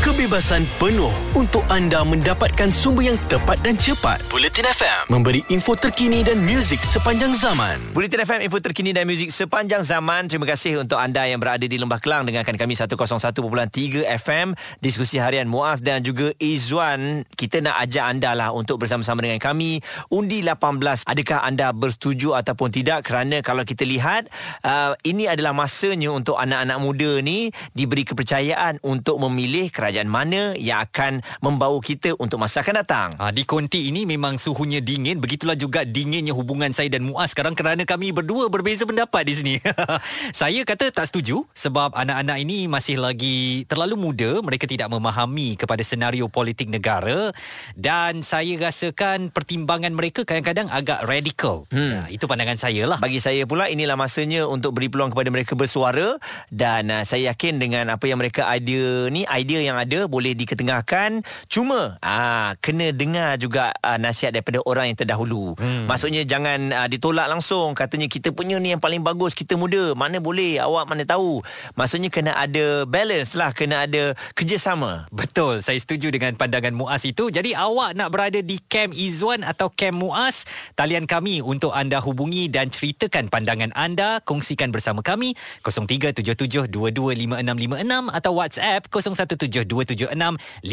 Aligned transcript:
kebebasan 0.00 0.64
penuh 0.80 1.12
untuk 1.36 1.60
anda 1.68 2.00
mendapatkan 2.00 2.72
sumber 2.72 3.12
yang 3.12 3.20
tepat 3.28 3.60
dan 3.60 3.76
cepat. 3.76 4.24
Bulletin 4.32 4.64
FM 4.64 5.12
memberi 5.12 5.44
info 5.52 5.76
terkini 5.76 6.24
dan 6.24 6.40
muzik 6.40 6.80
sepanjang 6.80 7.36
zaman. 7.36 7.76
Bulletin 7.92 8.24
FM, 8.24 8.40
info 8.48 8.64
terkini 8.64 8.96
dan 8.96 9.04
muzik 9.04 9.28
sepanjang 9.28 9.84
zaman. 9.84 10.24
Terima 10.24 10.48
kasih 10.48 10.80
untuk 10.80 10.96
anda 10.96 11.28
yang 11.28 11.36
berada 11.36 11.68
di 11.68 11.76
Lembah 11.76 12.00
Kelang 12.00 12.24
dengarkan 12.24 12.56
kami 12.56 12.80
101.3 12.80 14.08
FM. 14.24 14.56
Diskusi 14.80 15.20
harian 15.20 15.44
Muaz 15.44 15.84
dan 15.84 16.00
juga 16.00 16.32
Izwan. 16.40 17.28
Kita 17.36 17.60
nak 17.60 17.84
ajak 17.84 18.04
anda 18.08 18.32
lah 18.32 18.56
untuk 18.56 18.80
bersama-sama 18.80 19.20
dengan 19.20 19.36
kami. 19.36 19.84
Undi 20.08 20.40
18. 20.40 21.04
Adakah 21.04 21.44
anda 21.44 21.76
bersetuju 21.76 22.40
ataupun 22.40 22.72
tidak? 22.72 23.04
Kerana 23.04 23.44
kalau 23.44 23.68
kita 23.68 23.84
lihat, 23.84 24.32
uh, 24.64 24.96
ini 25.04 25.28
adalah 25.28 25.52
masanya 25.52 26.08
untuk 26.08 26.40
anak-anak 26.40 26.78
muda 26.80 27.20
ni 27.20 27.52
diberi 27.76 28.08
kepercayaan 28.08 28.80
untuk 28.80 29.20
memilih 29.20 29.68
kerajaan 29.68 29.89
kerajaan 29.90 30.06
mana 30.06 30.54
yang 30.54 30.86
akan 30.86 31.18
membawa 31.42 31.74
kita 31.82 32.14
untuk 32.22 32.38
masa 32.38 32.62
akan 32.62 32.86
datang. 32.86 33.10
Ha, 33.18 33.34
di 33.34 33.42
konti 33.42 33.90
ini 33.90 34.06
memang 34.06 34.38
suhunya 34.38 34.78
dingin. 34.78 35.18
Begitulah 35.18 35.58
juga 35.58 35.82
dinginnya 35.82 36.30
hubungan 36.30 36.70
saya 36.70 36.86
dan 36.86 37.02
Muaz 37.02 37.34
sekarang 37.34 37.58
kerana 37.58 37.82
kami 37.82 38.14
berdua 38.14 38.46
berbeza 38.46 38.86
pendapat 38.86 39.26
di 39.26 39.34
sini. 39.34 39.54
saya 40.40 40.62
kata 40.62 40.94
tak 40.94 41.10
setuju 41.10 41.42
sebab 41.58 41.90
anak-anak 41.98 42.38
ini 42.38 42.70
masih 42.70 43.02
lagi 43.02 43.66
terlalu 43.66 43.98
muda. 43.98 44.38
Mereka 44.38 44.70
tidak 44.70 44.86
memahami 44.94 45.58
kepada 45.58 45.82
senario 45.82 46.30
politik 46.30 46.70
negara 46.70 47.34
dan 47.74 48.22
saya 48.22 48.54
rasakan 48.62 49.34
pertimbangan 49.34 49.90
mereka 49.90 50.22
kadang-kadang 50.22 50.70
agak 50.70 51.02
radikal. 51.02 51.66
Hmm. 51.74 51.98
Ya, 51.98 52.14
itu 52.14 52.30
pandangan 52.30 52.62
saya 52.62 52.86
lah. 52.86 53.02
Bagi 53.02 53.18
saya 53.18 53.42
pula 53.42 53.66
inilah 53.66 53.98
masanya 53.98 54.46
untuk 54.46 54.78
beri 54.78 54.86
peluang 54.86 55.10
kepada 55.10 55.34
mereka 55.34 55.58
bersuara 55.58 56.14
dan 56.54 56.94
uh, 56.94 57.02
saya 57.02 57.34
yakin 57.34 57.58
dengan 57.58 57.90
apa 57.90 58.06
yang 58.06 58.22
mereka 58.22 58.46
ada 58.46 59.10
ni 59.10 59.26
idea 59.26 59.64
yang 59.64 59.79
ada 59.80 60.04
boleh 60.04 60.36
diketengahkan. 60.36 61.24
Cuma 61.48 61.96
aa, 62.04 62.10
ah, 62.10 62.50
kena 62.60 62.92
dengar 62.92 63.40
juga 63.40 63.72
aa, 63.80 63.94
ah, 63.94 63.98
nasihat 63.98 64.36
daripada 64.36 64.60
orang 64.68 64.92
yang 64.92 64.98
terdahulu. 64.98 65.56
Hmm. 65.56 65.88
maksudnya 65.88 66.22
jangan 66.28 66.72
aa, 66.72 66.86
ditolak 66.86 67.26
langsung. 67.26 67.72
Katanya 67.72 68.06
kita 68.06 68.36
punya 68.36 68.60
ni 68.60 68.76
yang 68.76 68.82
paling 68.82 69.00
bagus 69.00 69.32
kita 69.32 69.56
muda. 69.56 69.96
Mana 69.96 70.20
boleh 70.20 70.60
awak 70.60 70.84
mana 70.84 71.08
tahu. 71.08 71.40
Maksudnya 71.74 72.12
kena 72.12 72.36
ada 72.36 72.84
balance 72.84 73.32
lah 73.34 73.56
kena 73.56 73.88
ada 73.88 74.12
kerjasama. 74.36 75.08
Betul. 75.08 75.64
Saya 75.64 75.80
setuju 75.80 76.12
dengan 76.12 76.36
pandangan 76.36 76.76
Muaz 76.76 77.08
itu. 77.08 77.32
Jadi 77.32 77.56
awak 77.56 77.96
nak 77.96 78.12
berada 78.12 78.44
di 78.44 78.60
camp 78.68 78.92
Izwan 78.92 79.40
atau 79.46 79.72
camp 79.72 79.96
Muaz 79.96 80.44
talian 80.76 81.08
kami 81.08 81.40
untuk 81.40 81.72
anda 81.72 82.02
hubungi 82.02 82.52
dan 82.52 82.68
ceritakan 82.68 83.32
pandangan 83.32 83.72
anda. 83.72 84.20
Kongsikan 84.24 84.74
bersama 84.74 85.00
kami. 85.00 85.32
0377225656 85.64 88.10
atau 88.10 88.32
WhatsApp 88.34 88.90
0172 88.90 89.69
0276 89.70 90.66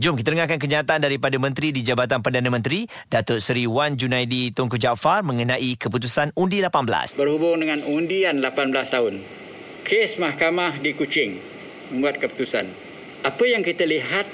Jom 0.00 0.14
kita 0.16 0.28
dengarkan 0.32 0.56
kenyataan 0.56 1.04
daripada 1.04 1.36
Menteri 1.36 1.76
di 1.76 1.84
Jabatan 1.84 2.24
Perdana 2.24 2.48
Menteri 2.48 2.88
Datuk 3.12 3.44
Seri 3.44 3.68
Wan 3.68 4.00
Junaidi 4.00 4.48
Tunku 4.56 4.80
Jaafar 4.80 5.20
mengenai 5.20 5.76
keputusan 5.76 6.32
undi 6.32 6.64
18. 6.64 7.20
Berhubung 7.20 7.60
dengan 7.60 7.84
undian 7.84 8.40
18 8.40 8.72
tahun, 8.88 9.20
kes 9.84 10.16
mahkamah 10.16 10.80
di 10.80 10.96
Kuching 10.96 11.36
membuat 11.92 12.16
keputusan. 12.16 12.64
Apa 13.22 13.44
yang 13.44 13.60
kita 13.60 13.84
lihat 13.84 14.24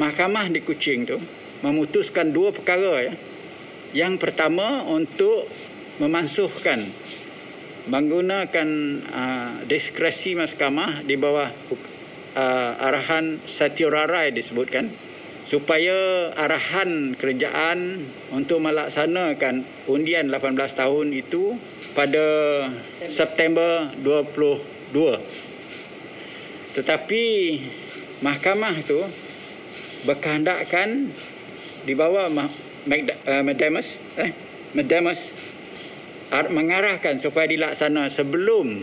mahkamah 0.00 0.48
di 0.48 0.64
Kuching 0.64 1.04
tu 1.04 1.20
memutuskan 1.60 2.32
dua 2.32 2.50
perkara 2.50 3.12
ya. 3.12 3.14
Yang 3.92 4.24
pertama 4.24 4.88
untuk 4.88 5.44
memansuhkan 6.00 6.80
menggunakan 7.92 8.68
uh, 9.10 9.52
diskresi 9.66 10.38
mahkamah 10.38 11.02
di 11.02 11.18
bawah 11.18 11.50
uh, 12.36 12.78
arahan 12.80 13.38
Satyo 13.44 13.88
Rarai 13.92 14.32
disebutkan 14.32 14.90
supaya 15.42 16.30
arahan 16.38 17.18
kerajaan 17.18 18.06
untuk 18.30 18.62
melaksanakan 18.62 19.66
undian 19.90 20.30
18 20.30 20.54
tahun 20.78 21.10
itu 21.10 21.58
pada 21.98 22.24
September 23.10 23.90
22 24.00 24.94
tetapi 26.78 27.24
mahkamah 28.22 28.74
itu 28.78 29.02
berkehendakkan 30.06 31.10
di 31.82 31.92
bawah 31.98 32.30
Medamus 33.42 33.98
uh, 34.14 34.22
eh 34.22 34.30
Medamus 34.72 35.20
mengarahkan 36.32 37.20
supaya 37.20 37.44
dilaksana 37.44 38.08
sebelum 38.08 38.80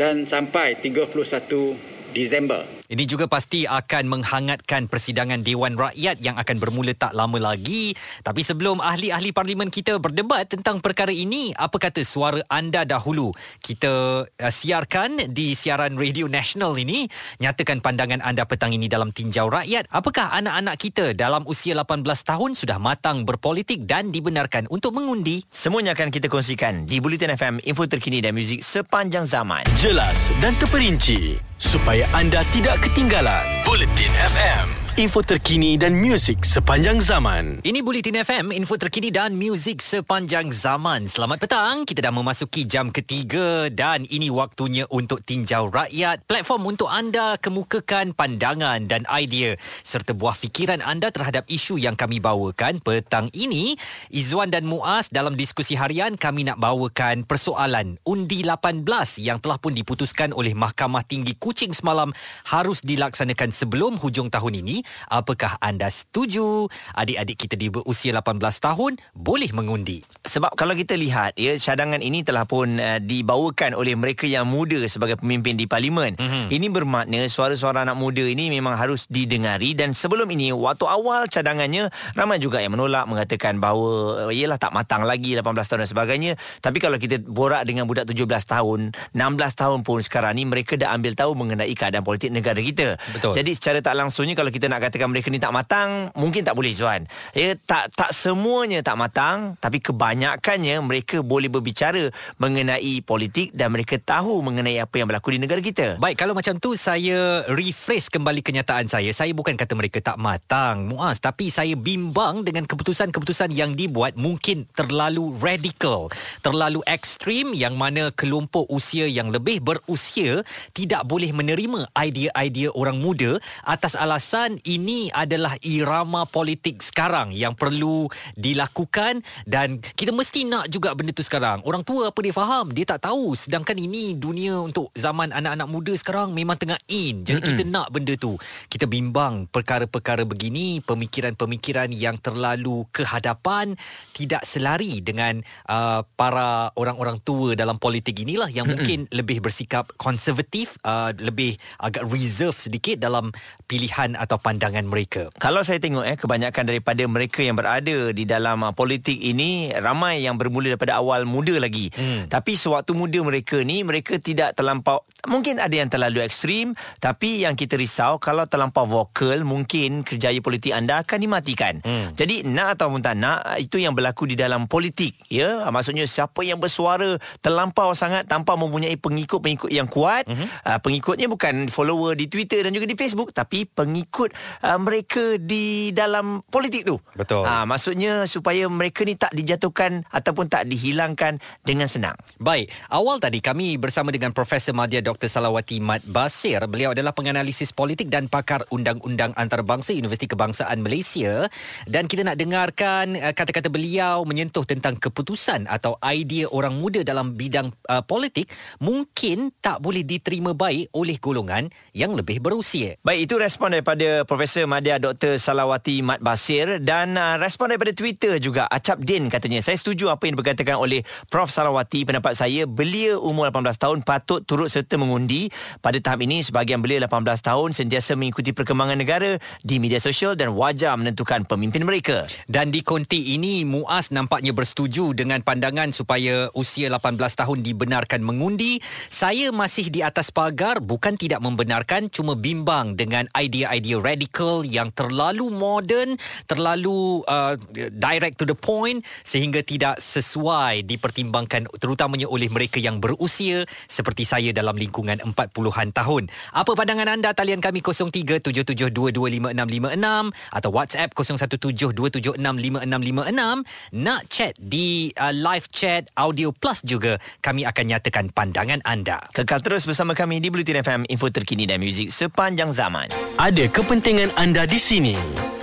dan 0.00 0.24
sampai 0.24 0.80
31 0.80 1.89
Disember. 2.14 2.79
Ini 2.90 3.06
juga 3.06 3.30
pasti 3.30 3.70
akan 3.70 4.18
menghangatkan 4.18 4.90
persidangan 4.90 5.46
Dewan 5.46 5.78
Rakyat 5.78 6.18
yang 6.18 6.34
akan 6.34 6.56
bermula 6.58 6.90
tak 6.90 7.14
lama 7.14 7.38
lagi. 7.38 7.94
Tapi 8.26 8.42
sebelum 8.42 8.82
ahli-ahli 8.82 9.30
parlimen 9.30 9.70
kita 9.70 10.02
berdebat 10.02 10.50
tentang 10.50 10.82
perkara 10.82 11.14
ini, 11.14 11.54
apa 11.54 11.78
kata 11.78 12.02
suara 12.02 12.42
anda 12.50 12.82
dahulu? 12.82 13.30
Kita 13.62 14.26
uh, 14.26 14.50
siarkan 14.50 15.30
di 15.30 15.54
siaran 15.54 15.94
radio 15.94 16.26
nasional 16.26 16.74
ini. 16.74 17.06
Nyatakan 17.38 17.78
pandangan 17.78 18.26
anda 18.26 18.42
petang 18.42 18.74
ini 18.74 18.90
dalam 18.90 19.14
tinjau 19.14 19.46
rakyat. 19.46 19.86
Apakah 19.94 20.34
anak-anak 20.34 20.74
kita 20.74 21.14
dalam 21.14 21.46
usia 21.46 21.78
18 21.78 22.02
tahun 22.02 22.58
sudah 22.58 22.82
matang 22.82 23.22
berpolitik 23.22 23.86
dan 23.86 24.10
dibenarkan 24.10 24.66
untuk 24.66 24.98
mengundi? 24.98 25.46
Semuanya 25.54 25.94
akan 25.94 26.10
kita 26.10 26.26
kongsikan 26.26 26.90
di 26.90 26.98
Bulletin 26.98 27.38
FM, 27.38 27.62
info 27.62 27.86
terkini 27.86 28.18
dan 28.18 28.34
muzik 28.34 28.66
sepanjang 28.66 29.30
zaman. 29.30 29.62
Jelas 29.78 30.34
dan 30.42 30.58
terperinci 30.58 31.38
supaya 31.60 32.08
anda 32.16 32.40
tidak 32.50 32.79
ketinggalan. 32.80 33.44
Bulletin 33.64 34.12
FM 34.16 34.79
info 34.98 35.22
terkini 35.22 35.78
dan 35.78 35.94
muzik 35.94 36.42
sepanjang 36.42 36.98
zaman. 36.98 37.62
Ini 37.62 37.78
Bulletin 37.78 38.26
FM, 38.26 38.50
info 38.50 38.74
terkini 38.74 39.14
dan 39.14 39.38
muzik 39.38 39.78
sepanjang 39.78 40.50
zaman. 40.50 41.06
Selamat 41.06 41.46
petang, 41.46 41.86
kita 41.86 42.02
dah 42.02 42.10
memasuki 42.10 42.66
jam 42.66 42.90
ketiga 42.90 43.70
dan 43.70 44.02
ini 44.10 44.34
waktunya 44.34 44.90
untuk 44.90 45.22
tinjau 45.22 45.70
rakyat. 45.70 46.26
Platform 46.26 46.74
untuk 46.74 46.90
anda 46.90 47.38
kemukakan 47.38 48.18
pandangan 48.18 48.90
dan 48.90 49.06
idea 49.06 49.54
serta 49.86 50.10
buah 50.10 50.34
fikiran 50.34 50.82
anda 50.82 51.14
terhadap 51.14 51.46
isu 51.46 51.78
yang 51.78 51.94
kami 51.94 52.18
bawakan 52.18 52.82
petang 52.82 53.30
ini. 53.30 53.78
Izwan 54.10 54.50
dan 54.50 54.66
Muaz 54.66 55.06
dalam 55.06 55.38
diskusi 55.38 55.78
harian 55.78 56.18
kami 56.18 56.42
nak 56.50 56.58
bawakan 56.58 57.22
persoalan 57.22 57.94
undi 58.02 58.42
18 58.42 58.82
yang 59.22 59.38
telah 59.38 59.62
pun 59.62 59.70
diputuskan 59.70 60.34
oleh 60.34 60.50
Mahkamah 60.50 61.06
Tinggi 61.06 61.38
Kuching 61.38 61.70
semalam 61.70 62.10
harus 62.50 62.82
dilaksanakan 62.82 63.54
sebelum 63.54 63.94
hujung 63.94 64.26
tahun 64.26 64.66
ini 64.66 64.79
Apakah 65.10 65.56
anda 65.60 65.88
setuju 65.90 66.66
adik-adik 66.96 67.46
kita 67.46 67.54
di 67.58 67.68
berusia 67.68 68.14
18 68.16 68.38
tahun 68.40 68.92
boleh 69.12 69.50
mengundi? 69.52 70.02
Sebab 70.24 70.54
kalau 70.56 70.72
kita 70.72 70.96
lihat 70.96 71.36
ya 71.36 71.56
cadangan 71.60 72.00
ini 72.00 72.24
telah 72.24 72.44
pun 72.48 72.78
uh, 72.78 72.98
dibawakan 73.02 73.76
oleh 73.76 73.94
mereka 73.94 74.24
yang 74.24 74.48
muda 74.48 74.80
sebagai 74.88 75.20
pemimpin 75.20 75.58
di 75.58 75.68
parlimen. 75.68 76.16
Mm-hmm. 76.16 76.44
Ini 76.48 76.66
bermakna 76.72 77.20
suara-suara 77.28 77.84
anak 77.84 77.98
muda 77.98 78.24
ini 78.24 78.48
memang 78.48 78.78
harus 78.78 79.04
didengari 79.10 79.76
dan 79.76 79.92
sebelum 79.92 80.30
ini 80.30 80.54
waktu 80.54 80.86
awal 80.86 81.26
cadangannya 81.28 81.92
ramai 82.16 82.40
juga 82.40 82.62
yang 82.62 82.72
menolak 82.78 83.04
mengatakan 83.10 83.58
bahawa 83.58 84.30
ialah 84.32 84.56
tak 84.56 84.72
matang 84.72 85.04
lagi 85.04 85.36
18 85.36 85.44
tahun 85.44 85.80
dan 85.84 85.90
sebagainya. 85.90 86.32
Tapi 86.62 86.78
kalau 86.78 86.96
kita 86.96 87.20
borak 87.26 87.66
dengan 87.66 87.84
budak 87.84 88.06
17 88.06 88.24
tahun, 88.46 88.94
16 89.12 89.60
tahun 89.60 89.78
pun 89.82 89.98
sekarang 90.00 90.38
ni 90.38 90.46
mereka 90.46 90.78
dah 90.78 90.94
ambil 90.94 91.12
tahu 91.18 91.34
mengenai 91.34 91.74
keadaan 91.74 92.06
politik 92.06 92.30
negara 92.30 92.58
kita. 92.62 92.94
Betul. 93.10 93.34
Jadi 93.34 93.50
secara 93.58 93.78
tak 93.82 93.98
langsungnya 93.98 94.38
kalau 94.38 94.54
kita 94.54 94.69
nak 94.70 94.86
katakan 94.86 95.10
mereka 95.10 95.26
ni 95.34 95.42
tak 95.42 95.50
matang 95.50 96.14
mungkin 96.14 96.46
tak 96.46 96.54
boleh 96.54 96.70
Zuan. 96.70 97.10
Ya 97.34 97.58
tak 97.58 97.90
tak 97.98 98.14
semuanya 98.14 98.78
tak 98.86 98.94
matang 98.94 99.58
tapi 99.58 99.82
kebanyakannya 99.82 100.78
mereka 100.78 101.26
boleh 101.26 101.50
berbicara 101.50 102.14
mengenai 102.38 103.02
politik 103.02 103.50
dan 103.50 103.74
mereka 103.74 103.98
tahu 103.98 104.38
mengenai 104.46 104.78
apa 104.78 105.02
yang 105.02 105.10
berlaku 105.10 105.34
di 105.34 105.42
negara 105.42 105.58
kita. 105.58 105.98
Baik 105.98 106.22
kalau 106.22 106.38
macam 106.38 106.54
tu 106.62 106.78
saya 106.78 107.42
rephrase 107.50 108.06
kembali 108.06 108.46
kenyataan 108.46 108.86
saya. 108.86 109.10
Saya 109.10 109.34
bukan 109.34 109.58
kata 109.58 109.74
mereka 109.74 109.98
tak 109.98 110.22
matang 110.22 110.86
muas 110.86 111.18
tapi 111.18 111.50
saya 111.50 111.74
bimbang 111.74 112.46
dengan 112.46 112.62
keputusan-keputusan 112.70 113.50
yang 113.50 113.74
dibuat 113.74 114.14
mungkin 114.14 114.70
terlalu 114.78 115.34
radikal 115.42 116.06
terlalu 116.44 116.84
ekstrim 116.86 117.56
yang 117.56 117.74
mana 117.74 118.12
kelompok 118.14 118.68
usia 118.70 119.08
yang 119.08 119.32
lebih 119.32 119.58
berusia 119.64 120.44
tidak 120.76 121.08
boleh 121.08 121.32
menerima 121.32 121.88
idea-idea 121.96 122.68
orang 122.76 123.00
muda 123.00 123.40
atas 123.64 123.96
alasan 123.96 124.59
ini 124.64 125.12
adalah 125.12 125.56
irama 125.64 126.24
politik 126.28 126.80
sekarang 126.80 127.32
yang 127.32 127.56
perlu 127.56 128.08
dilakukan 128.36 129.22
dan 129.46 129.80
kita 129.80 130.12
mesti 130.12 130.46
nak 130.48 130.68
juga 130.68 130.92
benda 130.96 131.12
tu 131.12 131.24
sekarang. 131.24 131.62
Orang 131.64 131.84
tua 131.84 132.08
apa 132.10 132.18
dia 132.20 132.34
faham? 132.34 132.72
Dia 132.72 132.84
tak 132.84 133.08
tahu. 133.10 133.36
Sedangkan 133.36 133.76
ini 133.76 134.16
dunia 134.16 134.58
untuk 134.60 134.92
zaman 134.96 135.32
anak-anak 135.32 135.68
muda 135.68 135.92
sekarang 135.96 136.32
memang 136.32 136.56
tengah 136.56 136.78
in. 136.88 137.22
Jadi 137.24 137.40
mm-hmm. 137.40 137.58
kita 137.58 137.62
nak 137.68 137.88
benda 137.92 138.14
tu. 138.16 138.36
Kita 138.68 138.84
bimbang 138.88 139.46
perkara-perkara 139.48 140.24
begini, 140.24 140.82
pemikiran-pemikiran 140.84 141.90
yang 141.94 142.16
terlalu 142.18 142.84
ke 142.90 143.06
hadapan 143.06 143.74
tidak 144.12 144.44
selari 144.44 145.00
dengan 145.00 145.40
uh, 145.68 146.04
para 146.16 146.72
orang-orang 146.76 147.18
tua 147.22 147.56
dalam 147.56 147.76
politik 147.76 148.20
inilah 148.20 148.48
yang 148.50 148.66
mm-hmm. 148.66 148.80
mungkin 148.80 148.98
lebih 149.14 149.38
bersikap 149.44 149.92
konservatif, 149.96 150.76
uh, 150.84 151.12
lebih 151.16 151.56
agak 151.80 152.04
reserve 152.08 152.56
sedikit 152.56 153.00
dalam 153.00 153.32
pilihan 153.70 154.14
atau 154.18 154.36
pandangan 154.50 154.82
mereka. 154.82 155.30
Kalau 155.38 155.62
saya 155.62 155.78
tengok 155.78 156.02
eh 156.02 156.18
kebanyakan 156.18 156.66
daripada 156.66 157.06
mereka 157.06 157.46
yang 157.46 157.54
berada 157.54 158.10
di 158.10 158.26
dalam 158.26 158.66
uh, 158.66 158.74
politik 158.74 159.14
ini 159.14 159.70
ramai 159.78 160.26
yang 160.26 160.34
bermula 160.34 160.74
daripada 160.74 160.98
awal 160.98 161.22
muda 161.22 161.54
lagi. 161.62 161.94
Hmm. 161.94 162.26
Tapi 162.26 162.58
sewaktu 162.58 162.90
muda 162.98 163.22
mereka 163.22 163.62
ni 163.62 163.86
mereka 163.86 164.18
tidak 164.18 164.58
terlampau 164.58 165.06
mungkin 165.28 165.60
ada 165.60 165.72
yang 165.74 165.90
terlalu 165.90 166.22
ekstrim 166.24 166.72
tapi 167.02 167.42
yang 167.42 167.58
kita 167.58 167.74
risau 167.76 168.16
kalau 168.22 168.46
terlampau 168.46 168.86
vokal 168.86 169.42
mungkin 169.42 170.06
kerjaya 170.06 170.38
politik 170.38 170.72
anda 170.72 171.02
akan 171.02 171.18
dimatikan. 171.20 171.74
Hmm. 171.82 172.12
Jadi 172.14 172.46
nak 172.46 172.78
ataupun 172.78 173.02
tak 173.02 173.18
nak 173.18 173.58
itu 173.58 173.82
yang 173.82 173.92
berlaku 173.92 174.30
di 174.30 174.36
dalam 174.38 174.70
politik 174.70 175.16
ya. 175.26 175.66
Maksudnya 175.68 176.06
siapa 176.06 176.40
yang 176.46 176.62
bersuara 176.62 177.18
terlampau 177.42 177.92
sangat 177.92 178.30
tanpa 178.30 178.54
mempunyai 178.54 178.94
pengikut-pengikut 178.96 179.70
yang 179.74 179.90
kuat, 179.90 180.30
hmm. 180.30 180.46
uh, 180.66 180.78
pengikutnya 180.78 181.26
bukan 181.26 181.66
follower 181.66 182.14
di 182.14 182.30
Twitter 182.30 182.62
dan 182.62 182.70
juga 182.70 182.86
di 182.86 182.94
Facebook 182.94 183.34
tapi 183.34 183.66
pengikut 183.66 184.30
uh, 184.62 184.78
mereka 184.78 185.40
di 185.40 185.90
dalam 185.90 186.44
politik 186.46 186.86
tu. 186.86 187.02
Betul. 187.18 187.42
Uh, 187.42 187.66
maksudnya 187.66 188.28
supaya 188.30 188.70
mereka 188.70 189.02
ni 189.02 189.18
tak 189.18 189.34
dijatuhkan 189.34 190.06
ataupun 190.14 190.46
tak 190.46 190.70
dihilangkan 190.70 191.42
dengan 191.66 191.90
senang. 191.90 192.14
Baik, 192.38 192.70
awal 192.92 193.18
tadi 193.18 193.42
kami 193.42 193.74
bersama 193.80 194.14
dengan 194.14 194.30
Profesor 194.30 194.70
Madya 194.76 195.02
Dr. 195.02 195.09
Salawati 195.16 195.82
Mat 195.82 196.04
Basir. 196.06 196.62
Beliau 196.70 196.94
adalah 196.94 197.10
penganalisis 197.10 197.74
politik 197.74 198.06
dan 198.06 198.30
pakar 198.30 198.62
undang-undang 198.70 199.34
antarabangsa 199.34 199.96
Universiti 199.96 200.28
Kebangsaan 200.28 200.84
Malaysia 200.84 201.48
dan 201.88 202.06
kita 202.06 202.22
nak 202.22 202.36
dengarkan 202.36 203.16
uh, 203.16 203.32
kata-kata 203.32 203.72
beliau 203.72 204.22
menyentuh 204.28 204.62
tentang 204.68 205.00
keputusan 205.00 205.64
atau 205.66 205.96
idea 206.04 206.46
orang 206.52 206.76
muda 206.76 207.00
dalam 207.00 207.32
bidang 207.32 207.72
uh, 207.88 208.04
politik 208.04 208.52
mungkin 208.78 209.50
tak 209.64 209.80
boleh 209.80 210.04
diterima 210.04 210.52
baik 210.52 210.92
oleh 210.92 211.16
golongan 211.16 211.72
yang 211.96 212.12
lebih 212.12 212.44
berusia. 212.44 213.00
Baik, 213.00 213.26
itu 213.26 213.34
respon 213.40 213.72
daripada 213.72 214.28
Profesor 214.28 214.68
Madya 214.68 215.00
Dr. 215.00 215.40
Salawati 215.40 216.04
Mat 216.04 216.20
Basir 216.20 216.76
dan 216.84 217.16
uh, 217.16 217.40
respon 217.40 217.72
daripada 217.72 217.96
Twitter 217.96 218.36
juga 218.36 218.68
Acap 218.68 219.00
Din 219.00 219.32
katanya. 219.32 219.64
Saya 219.64 219.80
setuju 219.80 220.12
apa 220.12 220.28
yang 220.28 220.36
berkatakan 220.36 220.76
oleh 220.76 221.00
Prof 221.32 221.48
Salawati 221.48 222.04
pendapat 222.04 222.36
saya 222.36 222.68
belia 222.68 223.16
umur 223.16 223.48
18 223.48 223.80
tahun 223.80 223.98
patut 224.04 224.44
turut 224.44 224.68
serta 224.68 224.99
mengundi 225.00 225.48
pada 225.80 225.96
tahap 225.96 226.20
ini 226.20 226.44
sebahagian 226.44 226.84
belia 226.84 227.00
18 227.08 227.24
tahun 227.40 227.72
sentiasa 227.72 228.20
mengikuti 228.20 228.52
perkembangan 228.52 229.00
negara 229.00 229.40
di 229.64 229.80
media 229.80 229.96
sosial 229.96 230.36
dan 230.36 230.52
wajar 230.52 230.92
menentukan 231.00 231.48
pemimpin 231.48 231.88
mereka. 231.88 232.28
Dan 232.44 232.68
di 232.68 232.84
konti 232.84 233.32
ini 233.32 233.64
Muaz 233.64 234.12
nampaknya 234.12 234.52
bersetuju 234.52 235.16
dengan 235.16 235.40
pandangan 235.40 235.88
supaya 235.96 236.52
usia 236.52 236.92
18 236.92 237.16
tahun 237.16 237.58
dibenarkan 237.64 238.20
mengundi. 238.20 238.84
Saya 239.08 239.48
masih 239.48 239.88
di 239.88 240.04
atas 240.04 240.28
pagar 240.28 240.84
bukan 240.84 241.16
tidak 241.16 241.40
membenarkan 241.40 242.12
cuma 242.12 242.36
bimbang 242.36 242.98
dengan 242.98 243.24
idea-idea 243.32 243.96
radikal 244.02 244.66
yang 244.66 244.92
terlalu 244.92 245.48
moden, 245.48 246.20
terlalu 246.44 247.24
uh, 247.24 247.56
direct 247.94 248.36
to 248.36 248.44
the 248.44 248.58
point 248.58 249.00
sehingga 249.22 249.62
tidak 249.62 250.02
sesuai 250.02 250.82
dipertimbangkan 250.84 251.70
terutamanya 251.78 252.26
oleh 252.26 252.50
mereka 252.50 252.82
yang 252.82 252.98
berusia 252.98 253.64
seperti 253.86 254.26
saya 254.26 254.50
dalam 254.50 254.74
lingkungan 254.90 255.22
40-an 255.22 255.94
tahun. 255.94 256.26
Apa 256.50 256.74
pandangan 256.74 257.14
anda? 257.14 257.30
Talian 257.30 257.62
kami 257.62 257.78
0377225656 257.86 260.34
atau 260.50 260.70
WhatsApp 260.74 261.14
0172765656. 261.14 263.62
Nak 263.94 264.26
chat 264.26 264.58
di 264.58 265.14
uh, 265.14 265.30
live 265.30 265.70
chat 265.70 266.10
audio 266.18 266.50
plus 266.50 266.82
juga 266.82 267.22
kami 267.38 267.62
akan 267.62 267.94
nyatakan 267.94 268.34
pandangan 268.34 268.82
anda. 268.82 269.22
Kekal 269.30 269.62
terus 269.62 269.86
bersama 269.86 270.18
kami 270.18 270.42
di 270.42 270.50
Bulletin 270.50 270.82
FM, 270.82 271.06
info 271.06 271.30
terkini 271.30 271.70
dan 271.70 271.78
muzik 271.78 272.10
sepanjang 272.10 272.74
zaman. 272.74 273.06
Ada 273.38 273.70
kepentingan 273.70 274.34
anda 274.34 274.66
di 274.66 274.82
sini 274.82 275.14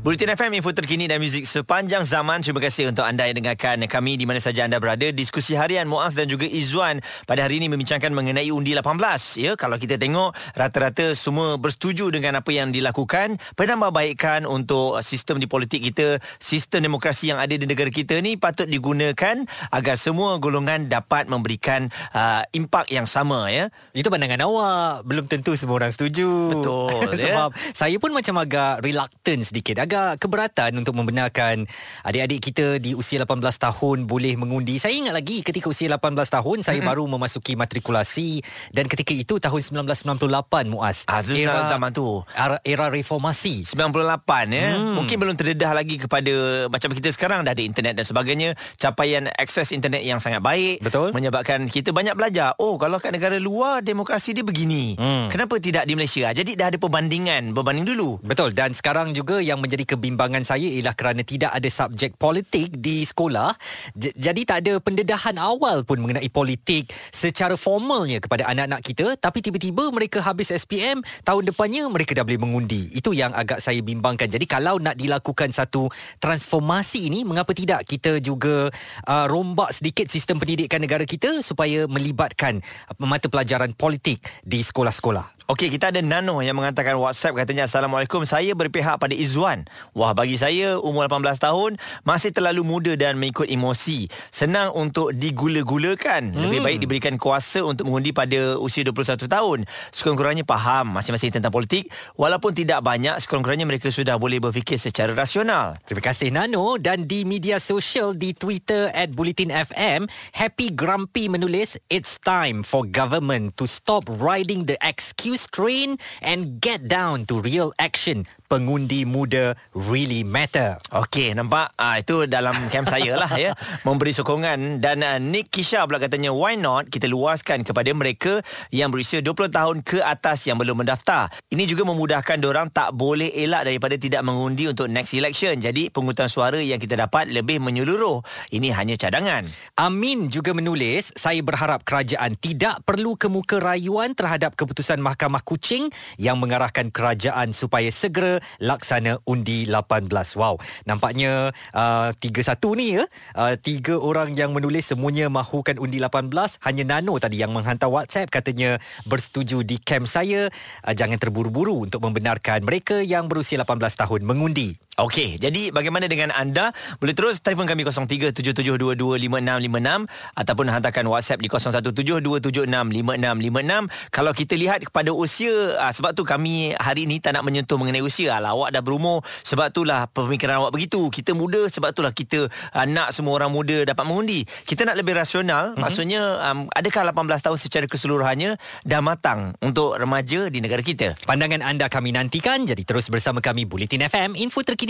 Bulletin 0.00 0.32
FM, 0.32 0.56
info 0.56 0.72
terkini 0.72 1.04
dan 1.12 1.20
muzik 1.20 1.44
sepanjang 1.44 2.08
zaman. 2.08 2.40
Terima 2.40 2.56
kasih 2.56 2.88
untuk 2.88 3.04
anda 3.04 3.28
yang 3.28 3.36
dengarkan 3.36 3.84
kami 3.84 4.16
di 4.16 4.24
mana 4.24 4.40
saja 4.40 4.64
anda 4.64 4.80
berada. 4.80 5.12
Diskusi 5.12 5.52
harian 5.52 5.84
Muaz 5.84 6.16
dan 6.16 6.24
juga 6.24 6.48
Izzuan 6.48 7.04
pada 7.28 7.44
hari 7.44 7.60
ini 7.60 7.68
membincangkan 7.68 8.08
mengenai 8.08 8.48
undi 8.48 8.72
18. 8.72 8.96
Ya, 9.36 9.60
kalau 9.60 9.76
kita 9.76 10.00
tengok 10.00 10.32
rata-rata 10.56 11.12
semua 11.12 11.60
bersetuju 11.60 12.08
dengan 12.16 12.40
apa 12.40 12.48
yang 12.48 12.72
dilakukan. 12.72 13.36
Penambahbaikan 13.60 14.48
untuk 14.48 15.04
sistem 15.04 15.36
di 15.36 15.44
politik 15.44 15.84
kita, 15.92 16.16
sistem 16.40 16.88
demokrasi 16.88 17.36
yang 17.36 17.36
ada 17.36 17.52
di 17.52 17.68
negara 17.68 17.92
kita 17.92 18.24
ni 18.24 18.40
patut 18.40 18.72
digunakan 18.72 19.44
agar 19.68 20.00
semua 20.00 20.40
golongan 20.40 20.88
dapat 20.88 21.28
memberikan 21.28 21.92
uh, 22.16 22.40
impak 22.56 22.88
yang 22.88 23.04
sama 23.04 23.52
ya. 23.52 23.68
Itu 23.92 24.08
pandangan 24.08 24.48
awak. 24.48 25.04
Belum 25.04 25.28
tentu 25.28 25.60
semua 25.60 25.76
orang 25.76 25.92
setuju. 25.92 26.56
Betul, 26.56 27.04
ya. 27.20 27.36
Sebab 27.36 27.50
saya 27.76 28.00
pun 28.00 28.16
macam 28.16 28.40
agak 28.40 28.80
reluctant 28.80 29.44
sedikit. 29.44 29.89
Agak 29.90 30.22
keberatan 30.22 30.70
untuk 30.78 30.94
membenarkan 30.94 31.66
adik-adik 32.06 32.38
kita 32.38 32.78
di 32.78 32.94
usia 32.94 33.26
18 33.26 33.42
tahun 33.42 34.06
boleh 34.06 34.38
mengundi. 34.38 34.78
Saya 34.78 34.94
ingat 34.94 35.18
lagi 35.18 35.42
ketika 35.42 35.66
usia 35.66 35.90
18 35.90 36.14
tahun, 36.14 36.62
saya 36.62 36.78
mm-hmm. 36.78 36.86
baru 36.94 37.10
memasuki 37.10 37.58
matrikulasi. 37.58 38.38
Dan 38.70 38.86
ketika 38.86 39.10
itu 39.10 39.42
tahun 39.42 39.82
1998, 39.90 40.70
Muaz. 40.70 41.02
Ah, 41.10 41.26
era, 41.26 41.74
zaman 41.74 41.90
tu. 41.90 42.22
Era, 42.38 42.62
era 42.62 42.86
reformasi. 42.86 43.66
98 43.66 44.54
ya. 44.54 44.78
Hmm. 44.78 44.94
Mungkin 45.02 45.16
belum 45.18 45.34
terdedah 45.34 45.74
lagi 45.74 45.98
kepada 45.98 46.70
macam 46.70 46.94
kita 46.94 47.10
sekarang 47.10 47.42
dah 47.42 47.50
ada 47.50 47.64
internet 47.66 47.98
dan 47.98 48.06
sebagainya. 48.06 48.54
Capaian 48.78 49.26
akses 49.42 49.74
internet 49.74 50.06
yang 50.06 50.22
sangat 50.22 50.38
baik 50.38 50.86
Betul. 50.86 51.10
menyebabkan 51.10 51.66
kita 51.66 51.90
banyak 51.90 52.14
belajar. 52.14 52.54
Oh, 52.62 52.78
kalau 52.78 53.02
kat 53.02 53.10
negara 53.10 53.42
luar 53.42 53.82
demokrasi 53.82 54.38
dia 54.38 54.46
begini. 54.46 54.94
Hmm. 54.94 55.26
Kenapa 55.34 55.58
tidak 55.58 55.82
di 55.82 55.98
Malaysia? 55.98 56.30
Jadi 56.30 56.54
dah 56.54 56.70
ada 56.70 56.78
perbandingan, 56.78 57.50
berbanding 57.58 57.90
dulu. 57.90 58.22
Betul 58.22 58.54
dan 58.54 58.70
sekarang 58.70 59.10
juga 59.10 59.42
yang 59.42 59.58
menjadi 59.58 59.79
kebimbangan 59.84 60.44
saya 60.46 60.66
ialah 60.66 60.94
kerana 60.94 61.22
tidak 61.24 61.52
ada 61.52 61.68
subjek 61.68 62.16
politik 62.16 62.72
di 62.76 63.02
sekolah. 63.04 63.54
J- 63.96 64.14
jadi 64.16 64.40
tak 64.46 64.58
ada 64.66 64.72
pendedahan 64.78 65.36
awal 65.40 65.82
pun 65.82 66.00
mengenai 66.00 66.28
politik 66.28 66.92
secara 67.10 67.54
formalnya 67.54 68.20
kepada 68.22 68.48
anak-anak 68.48 68.80
kita. 68.84 69.06
Tapi 69.16 69.38
tiba-tiba 69.40 69.90
mereka 69.90 70.22
habis 70.22 70.52
SPM 70.52 71.00
tahun 71.24 71.50
depannya 71.50 71.88
mereka 71.88 72.16
dah 72.16 72.24
boleh 72.24 72.40
mengundi. 72.40 72.92
Itu 72.94 73.12
yang 73.16 73.32
agak 73.32 73.62
saya 73.62 73.80
bimbangkan. 73.80 74.28
Jadi 74.30 74.46
kalau 74.46 74.76
nak 74.80 74.96
dilakukan 74.96 75.50
satu 75.50 75.90
transformasi 76.20 77.10
ini 77.10 77.24
mengapa 77.24 77.56
tidak 77.56 77.86
kita 77.88 78.20
juga 78.20 78.70
uh, 79.06 79.26
rombak 79.26 79.72
sedikit 79.74 80.06
sistem 80.06 80.38
pendidikan 80.38 80.82
negara 80.82 81.02
kita 81.04 81.40
supaya 81.40 81.88
melibatkan 81.90 82.60
mata 83.00 83.26
pelajaran 83.26 83.72
politik 83.74 84.20
di 84.44 84.60
sekolah-sekolah 84.60 85.39
Okey, 85.50 85.66
kita 85.66 85.90
ada 85.90 85.98
Nano 85.98 86.38
yang 86.46 86.54
mengatakan 86.54 86.94
WhatsApp 86.94 87.42
katanya 87.42 87.66
Assalamualaikum, 87.66 88.22
saya 88.22 88.54
berpihak 88.54 89.02
pada 89.02 89.10
Izzuan. 89.10 89.66
Wah, 89.98 90.14
bagi 90.14 90.38
saya 90.38 90.78
umur 90.78 91.10
18 91.10 91.42
tahun 91.42 91.74
masih 92.06 92.30
terlalu 92.30 92.62
muda 92.62 92.94
dan 92.94 93.18
mengikut 93.18 93.50
emosi. 93.50 94.06
Senang 94.30 94.70
untuk 94.78 95.10
digula-gulakan. 95.10 96.30
Hmm. 96.30 96.46
Lebih 96.46 96.62
baik 96.62 96.78
diberikan 96.86 97.18
kuasa 97.18 97.66
untuk 97.66 97.90
mengundi 97.90 98.14
pada 98.14 98.62
usia 98.62 98.86
21 98.86 99.26
tahun. 99.26 99.58
Sekurang-kurangnya 99.90 100.46
faham 100.46 100.94
masing-masing 100.94 101.34
tentang 101.34 101.50
politik 101.50 101.90
walaupun 102.14 102.54
tidak 102.54 102.78
banyak 102.86 103.18
sekurang-kurangnya 103.18 103.66
mereka 103.66 103.90
sudah 103.90 104.22
boleh 104.22 104.38
berfikir 104.38 104.78
secara 104.78 105.18
rasional. 105.18 105.74
Terima 105.82 106.14
kasih 106.14 106.30
Nano 106.30 106.78
dan 106.78 107.10
di 107.10 107.26
media 107.26 107.58
sosial 107.58 108.14
di 108.14 108.38
Twitter 108.38 108.94
at 108.94 109.10
Bulletin 109.18 109.50
FM, 109.50 110.06
Happy 110.30 110.70
Grumpy 110.70 111.26
menulis 111.26 111.74
It's 111.90 112.22
time 112.22 112.62
for 112.62 112.86
government 112.86 113.58
to 113.58 113.66
stop 113.66 114.06
riding 114.06 114.70
the 114.70 114.78
excuse 114.86 115.39
train 115.48 115.96
and 116.20 116.60
get 116.60 116.84
down 116.90 117.24
to 117.24 117.40
real 117.40 117.72
action. 117.80 118.28
Pengundi 118.50 119.06
muda 119.06 119.54
really 119.78 120.26
matter. 120.26 120.74
Okey, 120.90 121.38
nampak 121.38 121.70
ah 121.78 122.02
itu 122.02 122.26
dalam 122.26 122.50
camp 122.66 122.90
saya 122.90 123.14
lah 123.14 123.30
ya. 123.38 123.54
Memberi 123.86 124.10
sokongan 124.10 124.82
dan 124.82 125.06
uh, 125.06 125.22
Nick 125.22 125.54
Kisha 125.54 125.86
pula 125.86 126.02
katanya 126.02 126.34
why 126.34 126.58
not 126.58 126.90
kita 126.90 127.06
luaskan 127.06 127.62
kepada 127.62 127.94
mereka 127.94 128.42
yang 128.74 128.90
berusia 128.90 129.22
20 129.22 129.54
tahun 129.54 129.76
ke 129.86 130.02
atas 130.02 130.50
yang 130.50 130.58
belum 130.58 130.82
mendaftar. 130.82 131.30
Ini 131.46 131.62
juga 131.70 131.86
memudahkan 131.86 132.42
orang 132.42 132.74
tak 132.74 132.90
boleh 132.90 133.30
elak 133.30 133.70
daripada 133.70 133.94
tidak 133.94 134.26
mengundi 134.26 134.66
untuk 134.66 134.90
next 134.90 135.14
election. 135.14 135.54
Jadi 135.62 135.86
penghutang 135.94 136.26
suara 136.26 136.58
yang 136.58 136.82
kita 136.82 136.98
dapat 136.98 137.30
lebih 137.30 137.62
menyeluruh. 137.62 138.18
Ini 138.50 138.74
hanya 138.74 138.98
cadangan. 138.98 139.46
Amin 139.78 140.26
juga 140.26 140.50
menulis, 140.50 141.14
saya 141.14 141.38
berharap 141.38 141.86
kerajaan 141.86 142.34
tidak 142.34 142.82
perlu 142.82 143.14
kemuka 143.14 143.62
rayuan 143.62 144.10
terhadap 144.18 144.58
keputusan 144.58 144.98
Mahkamah 144.98 145.29
Kuching 145.38 145.94
yang 146.18 146.42
mengarahkan 146.42 146.90
kerajaan 146.90 147.54
supaya 147.54 147.86
segera 147.94 148.42
laksana 148.58 149.22
undi 149.22 149.70
18. 149.70 150.10
Wow, 150.34 150.58
nampaknya 150.82 151.54
uh, 151.70 152.10
3-1 152.18 152.58
ni 152.74 152.98
ya. 152.98 153.06
Uh, 153.38 153.54
tiga 153.54 153.94
orang 154.02 154.34
yang 154.34 154.50
menulis 154.50 154.90
semuanya 154.90 155.30
mahukan 155.30 155.78
undi 155.78 156.02
18. 156.02 156.58
Hanya 156.66 156.84
Nano 156.98 157.14
tadi 157.22 157.38
yang 157.38 157.54
menghantar 157.54 157.86
WhatsApp 157.86 158.34
katanya 158.34 158.82
bersetuju 159.06 159.62
di 159.62 159.78
camp 159.78 160.10
saya. 160.10 160.50
Uh, 160.82 160.94
jangan 160.98 161.22
terburu-buru 161.22 161.86
untuk 161.86 162.02
membenarkan 162.02 162.66
mereka 162.66 162.98
yang 162.98 163.30
berusia 163.30 163.62
18 163.62 163.78
tahun 163.78 164.26
mengundi. 164.26 164.74
Okey, 165.00 165.40
jadi 165.40 165.72
bagaimana 165.72 166.04
dengan 166.12 166.28
anda? 166.36 166.76
Boleh 167.00 167.16
terus 167.16 167.40
telefon 167.40 167.64
kami 167.64 167.88
0377225656 167.88 170.04
ataupun 170.36 170.68
hantarkan 170.68 171.08
WhatsApp 171.08 171.40
di 171.40 171.48
0172765656. 171.48 173.88
Kalau 174.12 174.36
kita 174.36 174.60
lihat 174.60 174.84
kepada 174.84 175.16
usia, 175.16 175.80
ah, 175.80 175.88
sebab 175.88 176.12
tu 176.12 176.28
kami 176.28 176.76
hari 176.76 177.08
ini 177.08 177.16
tak 177.16 177.32
nak 177.32 177.48
menyentuh 177.48 177.80
mengenai 177.80 178.04
usia. 178.04 178.36
Alah, 178.36 178.52
awak 178.52 178.76
dah 178.76 178.84
berumur, 178.84 179.24
sebab 179.40 179.72
itulah 179.72 180.04
pemikiran 180.12 180.60
awak 180.60 180.76
begitu. 180.76 181.08
Kita 181.08 181.32
muda, 181.32 181.64
sebab 181.72 181.96
itulah 181.96 182.12
kita 182.12 182.52
ah, 182.76 182.84
nak 182.84 183.16
semua 183.16 183.40
orang 183.40 183.48
muda 183.48 183.88
dapat 183.88 184.04
mengundi. 184.04 184.44
Kita 184.68 184.84
nak 184.84 185.00
lebih 185.00 185.16
rasional, 185.16 185.72
mm-hmm. 185.72 185.80
maksudnya 185.80 186.20
um, 186.44 186.68
adakah 186.76 187.08
18 187.08 187.40
tahun 187.40 187.56
secara 187.56 187.88
keseluruhannya 187.88 188.60
dah 188.84 189.00
matang 189.00 189.56
untuk 189.64 189.96
remaja 189.96 190.52
di 190.52 190.60
negara 190.60 190.84
kita? 190.84 191.16
Pandangan 191.24 191.64
anda 191.64 191.88
kami 191.88 192.12
nantikan, 192.12 192.68
jadi 192.68 192.84
terus 192.84 193.08
bersama 193.08 193.40
kami 193.40 193.64
Bulletin 193.64 194.04
FM, 194.04 194.36
info 194.36 194.60
terkini 194.60 194.89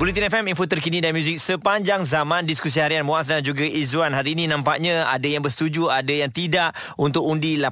Bulletin 0.00 0.32
FM, 0.32 0.56
info 0.56 0.64
terkini 0.64 1.04
dan 1.04 1.12
muzik 1.12 1.36
sepanjang 1.36 2.08
zaman 2.08 2.48
diskusi 2.48 2.80
harian 2.80 3.04
Muaz 3.04 3.28
dan 3.28 3.44
juga 3.44 3.68
Izzuan. 3.68 4.16
Hari 4.16 4.32
ini 4.32 4.48
nampaknya 4.48 5.04
ada 5.04 5.28
yang 5.28 5.44
bersetuju, 5.44 5.92
ada 5.92 6.08
yang 6.08 6.32
tidak 6.32 6.72
untuk 6.96 7.20
undi 7.20 7.60
18. 7.60 7.68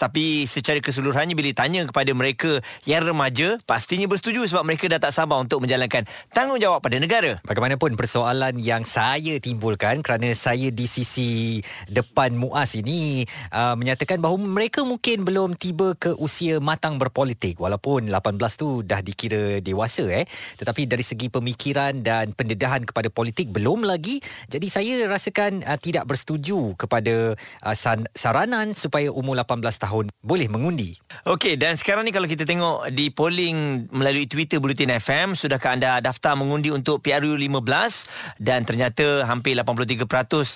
Tapi 0.00 0.48
secara 0.48 0.80
keseluruhannya 0.80 1.36
bila 1.36 1.52
tanya 1.52 1.84
kepada 1.84 2.16
mereka 2.16 2.64
yang 2.88 3.04
remaja, 3.04 3.60
pastinya 3.68 4.08
bersetuju 4.08 4.48
sebab 4.48 4.64
mereka 4.64 4.88
dah 4.88 5.04
tak 5.04 5.12
sabar 5.12 5.36
untuk 5.36 5.68
menjalankan 5.68 6.08
tanggungjawab 6.32 6.80
pada 6.80 6.96
negara. 6.96 7.44
Bagaimanapun 7.44 7.92
persoalan 7.92 8.56
yang 8.56 8.88
saya 8.88 9.36
timbulkan 9.36 10.00
kerana 10.00 10.32
saya 10.32 10.72
di 10.72 10.88
sisi 10.88 11.60
depan 11.92 12.40
Muaz 12.40 12.72
ini 12.72 13.28
uh, 13.52 13.76
menyatakan 13.76 14.16
bahawa 14.24 14.40
mereka 14.40 14.80
mungkin 14.80 15.28
belum 15.28 15.60
tiba 15.60 15.92
ke 15.92 16.16
usia 16.16 16.56
matang 16.56 16.96
berpolitik 16.96 17.60
walaupun 17.60 18.08
18 18.08 18.40
tu 18.56 18.80
dah 18.80 19.04
dikira 19.04 19.60
dewasa 19.60 20.08
eh 20.08 20.24
tetapi 20.56 20.88
dari 20.88 21.04
segi 21.04 21.28
pemikiran 21.28 21.65
pemikiran 21.66 21.98
dan 22.06 22.30
pendedahan 22.30 22.86
kepada 22.86 23.10
politik 23.10 23.50
belum 23.50 23.82
lagi. 23.82 24.22
Jadi 24.46 24.70
saya 24.70 25.02
rasakan 25.10 25.66
uh, 25.66 25.74
tidak 25.74 26.06
bersetuju 26.06 26.78
kepada 26.78 27.34
uh, 27.66 27.74
san- 27.74 28.06
saranan 28.14 28.70
supaya 28.70 29.10
umur 29.10 29.34
18 29.42 29.66
tahun 29.82 30.06
boleh 30.22 30.46
mengundi. 30.46 30.94
Okey 31.26 31.58
dan 31.58 31.74
sekarang 31.74 32.06
ni 32.06 32.14
kalau 32.14 32.30
kita 32.30 32.46
tengok 32.46 32.94
di 32.94 33.10
polling 33.10 33.90
melalui 33.90 34.30
Twitter 34.30 34.62
Bulletin 34.62 34.94
FM 34.94 35.34
sudahkah 35.34 35.74
anda 35.74 35.98
daftar 35.98 36.38
mengundi 36.38 36.70
untuk 36.70 37.02
PRU 37.02 37.34
15 37.34 38.38
dan 38.38 38.62
ternyata 38.62 39.26
hampir 39.26 39.58
83% 39.58 40.06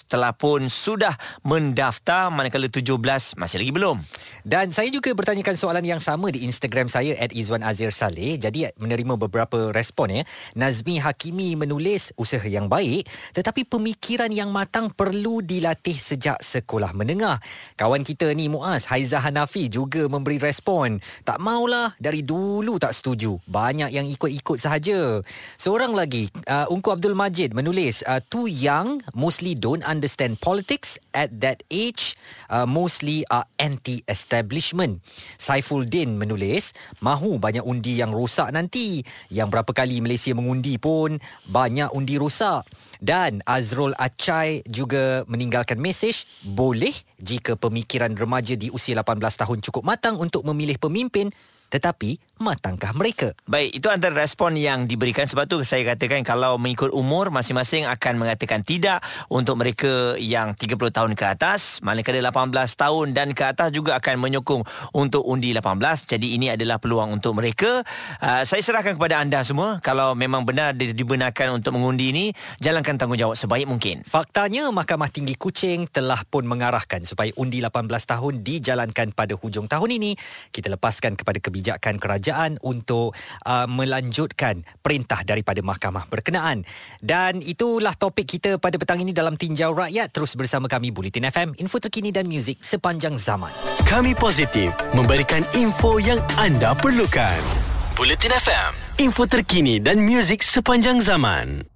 telah 0.07 0.31
pun 0.31 0.71
sudah 0.71 1.19
mendaftar 1.43 2.31
manakala 2.31 2.71
17 2.71 2.87
masih 3.35 3.59
lagi 3.59 3.73
belum. 3.75 3.99
Dan 4.47 4.71
saya 4.71 4.95
juga 4.95 5.11
bertanyakan 5.11 5.59
soalan 5.59 5.83
yang 5.83 5.99
sama 5.99 6.31
di 6.31 6.47
Instagram 6.47 6.87
saya 6.87 7.19
at 7.19 7.35
Izwan 7.35 7.67
Azir 7.67 7.91
Saleh. 7.91 8.39
Jadi 8.39 8.71
menerima 8.79 9.19
beberapa 9.19 9.75
respon 9.75 10.23
ya. 10.23 10.23
Nazmi 10.55 11.00
Hakimi 11.01 11.57
menulis 11.57 12.13
usaha 12.21 12.45
yang 12.45 12.69
baik 12.69 13.09
tetapi 13.33 13.65
pemikiran 13.65 14.29
yang 14.29 14.53
matang 14.53 14.93
perlu 14.93 15.41
dilatih 15.41 15.97
sejak 15.97 16.37
sekolah 16.45 16.93
menengah. 16.93 17.41
Kawan 17.81 18.05
kita 18.05 18.29
ni 18.37 18.53
Muaz 18.53 18.85
Haiza 18.87 19.19
Hanafi 19.25 19.73
juga 19.73 20.05
memberi 20.07 20.37
respon. 20.37 21.01
Tak 21.25 21.41
maulah 21.41 21.97
dari 21.97 22.21
dulu 22.21 22.77
tak 22.77 22.93
setuju. 22.93 23.41
Banyak 23.49 23.89
yang 23.95 24.05
ikut-ikut 24.05 24.61
sahaja. 24.61 25.25
Seorang 25.57 25.97
lagi 25.97 26.29
uh, 26.51 26.69
Ungku 26.69 26.93
Abdul 26.93 27.17
Majid 27.17 27.57
menulis 27.57 28.05
uh, 28.05 28.21
too 28.29 28.51
young 28.51 29.01
mostly 29.17 29.57
don't 29.57 29.87
understand 29.87 30.37
politics 30.43 31.01
at 31.17 31.33
that 31.41 31.65
age 31.73 32.19
uh, 32.53 32.69
mostly 32.69 33.25
are 33.33 33.49
anti-establishment. 33.57 35.01
Saiful 35.41 35.87
Din 35.87 36.19
menulis 36.19 36.77
mahu 37.01 37.39
banyak 37.41 37.65
undi 37.65 38.03
yang 38.03 38.11
rosak 38.11 38.51
nanti. 38.51 39.01
Yang 39.31 39.49
berapa 39.55 39.73
kali 39.73 40.03
Malaysia 40.03 40.35
mengundi 40.35 40.77
pun 40.77 40.90
pun 40.91 41.23
banyak 41.47 41.95
undi 41.95 42.19
rosak. 42.19 42.67
Dan 42.99 43.41
Azrul 43.49 43.97
Acai 43.97 44.61
juga 44.69 45.23
meninggalkan 45.31 45.81
mesej, 45.81 46.27
boleh 46.45 46.93
jika 47.17 47.57
pemikiran 47.57 48.13
remaja 48.13 48.59
di 48.59 48.69
usia 48.75 48.99
18 48.99 49.23
tahun 49.41 49.59
cukup 49.65 49.87
matang 49.87 50.21
untuk 50.21 50.45
memilih 50.45 50.77
pemimpin 50.77 51.33
tetapi 51.71 52.19
matangkah 52.41 52.91
mereka? 52.97 53.37
Baik, 53.45 53.79
itu 53.79 53.87
antara 53.93 54.17
respon 54.17 54.57
yang 54.57 54.89
diberikan 54.89 55.29
sebab 55.29 55.45
tu 55.47 55.61
saya 55.63 55.95
katakan 55.95 56.25
kalau 56.27 56.57
mengikut 56.57 56.91
umur 56.91 57.29
masing-masing 57.29 57.85
akan 57.87 58.17
mengatakan 58.17 58.65
tidak 58.65 59.05
untuk 59.31 59.61
mereka 59.61 60.17
yang 60.17 60.57
30 60.57 60.75
tahun 60.91 61.13
ke 61.15 61.25
atas, 61.31 61.85
manakala 61.85 62.33
18 62.33 62.51
tahun 62.75 63.07
dan 63.15 63.37
ke 63.37 63.45
atas 63.45 63.71
juga 63.71 64.01
akan 64.01 64.19
menyokong 64.19 64.65
untuk 64.97 65.23
undi 65.23 65.53
18. 65.55 66.11
Jadi 66.11 66.35
ini 66.35 66.51
adalah 66.51 66.81
peluang 66.81 67.13
untuk 67.15 67.37
mereka. 67.39 67.85
Uh, 68.19 68.43
saya 68.43 68.65
serahkan 68.65 68.97
kepada 68.97 69.21
anda 69.21 69.45
semua 69.45 69.79
kalau 69.85 70.17
memang 70.17 70.43
benar 70.43 70.73
dibenarkan 70.75 71.61
untuk 71.61 71.77
mengundi 71.77 72.11
ini, 72.11 72.25
jalankan 72.59 72.97
tanggungjawab 72.97 73.37
sebaik 73.37 73.69
mungkin. 73.69 74.03
Faktanya 74.03 74.73
Mahkamah 74.73 75.13
Tinggi 75.13 75.37
Kuching 75.37 75.93
telah 75.93 76.25
pun 76.25 76.49
mengarahkan 76.49 77.05
supaya 77.05 77.31
undi 77.37 77.61
18 77.61 77.85
tahun 77.85 78.35
dijalankan 78.41 79.13
pada 79.13 79.37
hujung 79.37 79.69
tahun 79.69 80.01
ini. 80.01 80.17
Kita 80.49 80.73
lepaskan 80.73 81.21
kepada 81.21 81.37
kebijakan 81.37 81.60
kebijakan 81.61 82.01
kerajaan 82.01 82.57
untuk 82.65 83.13
uh, 83.45 83.69
melanjutkan 83.69 84.65
perintah 84.81 85.21
daripada 85.21 85.61
mahkamah 85.61 86.09
berkenaan. 86.09 86.65
Dan 87.05 87.45
itulah 87.45 87.93
topik 87.93 88.25
kita 88.25 88.57
pada 88.57 88.81
petang 88.81 89.05
ini 89.05 89.13
dalam 89.13 89.37
Tinjau 89.37 89.77
Rakyat. 89.77 90.09
Terus 90.09 90.33
bersama 90.41 90.73
kami 90.73 90.89
Bulletin 90.89 91.29
FM, 91.29 91.61
info 91.61 91.77
terkini 91.77 92.09
dan 92.09 92.25
muzik 92.25 92.57
sepanjang 92.65 93.21
zaman. 93.21 93.53
Kami 93.85 94.17
positif 94.17 94.73
memberikan 94.97 95.45
info 95.53 96.01
yang 96.01 96.19
anda 96.41 96.73
perlukan. 96.73 97.45
Bulletin 97.93 98.33
FM, 98.33 98.73
info 99.05 99.29
terkini 99.29 99.77
dan 99.77 100.01
muzik 100.01 100.41
sepanjang 100.41 101.05
zaman. 101.05 101.69